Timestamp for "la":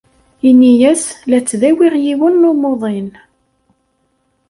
1.29-1.39